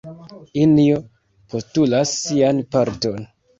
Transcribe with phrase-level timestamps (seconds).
[0.61, 0.97] Injo
[1.53, 3.33] postulas sian parton.